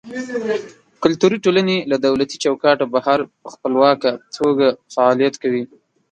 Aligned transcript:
کلتوري 1.03 1.37
ټولنې 1.45 1.77
له 1.91 1.97
دولتي 2.07 2.35
چوکاټه 2.43 2.85
بهر 2.93 3.19
په 3.43 3.49
خپلواکه 3.53 4.11
توګه 4.37 4.67
فعالیت 4.93 5.35
کوي. 5.43 5.63